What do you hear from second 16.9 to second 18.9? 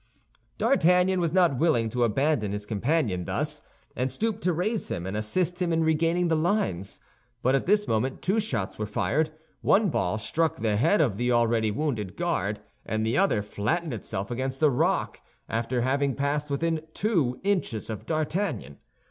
two inches of D'Artagnan.